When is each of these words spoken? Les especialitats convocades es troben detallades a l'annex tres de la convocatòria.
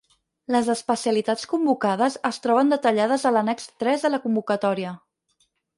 Les 0.53 0.69
especialitats 0.73 1.43
convocades 1.51 2.17
es 2.31 2.41
troben 2.47 2.75
detallades 2.75 3.27
a 3.31 3.35
l'annex 3.39 3.73
tres 3.85 4.07
de 4.09 4.15
la 4.17 4.23
convocatòria. 4.27 5.01